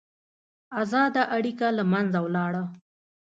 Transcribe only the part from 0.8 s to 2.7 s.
ازاده اړیکه له منځه ولاړه.